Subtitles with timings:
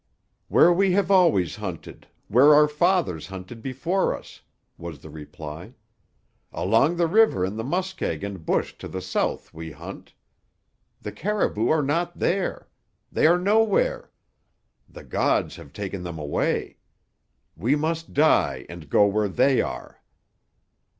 [0.47, 4.41] "Where we have always hunted; where our fathers hunted before us,"
[4.75, 5.75] was the reply.
[6.51, 10.15] "Along the river in the muskeg and bush to the south we hunt.
[11.01, 12.67] The caribou are not there.
[13.11, 14.09] They are nowhere.
[14.89, 16.77] The gods have taken them away.
[17.55, 20.01] We must die and go where they are."